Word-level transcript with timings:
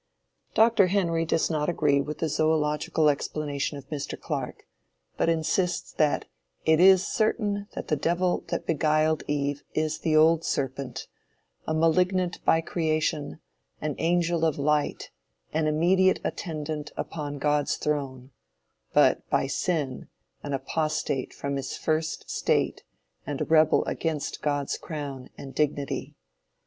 Dr. 0.55 0.87
Henry 0.87 1.25
does 1.25 1.51
not 1.51 1.69
agree 1.69 2.01
with 2.01 2.17
the 2.17 2.27
zoological 2.27 3.07
explanation 3.07 3.77
of 3.77 3.87
Mr. 3.89 4.19
Clark, 4.19 4.63
but 5.15 5.29
insists 5.29 5.93
that 5.93 6.25
"it 6.65 6.79
is 6.79 7.05
certain 7.05 7.67
that 7.75 7.87
the 7.89 7.95
devil 7.95 8.43
that 8.47 8.65
beguiled 8.65 9.21
Eve 9.27 9.61
is 9.75 9.99
the 9.99 10.15
old 10.17 10.43
serpent, 10.43 11.05
a 11.67 11.75
malignant 11.75 12.43
by 12.43 12.61
creation, 12.61 13.41
an 13.79 13.93
angel 13.99 14.43
of 14.43 14.57
light, 14.57 15.11
an 15.53 15.67
immediate 15.67 16.19
attendant 16.23 16.91
upon 16.97 17.37
God's 17.37 17.77
throne, 17.77 18.31
but 18.93 19.29
by 19.29 19.45
sin 19.45 20.07
an 20.41 20.51
apostate 20.53 21.31
from 21.31 21.57
his 21.57 21.77
first 21.77 22.27
state, 22.27 22.83
and 23.27 23.39
a 23.39 23.45
rebel 23.45 23.85
against 23.85 24.41
God's 24.41 24.79
crown 24.79 25.29
and 25.37 25.53
dignity. 25.53 26.15